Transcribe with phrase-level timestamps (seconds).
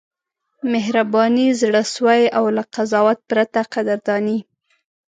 [0.71, 4.37] مهرباني، زړه سوی او له قضاوت پرته قدرداني: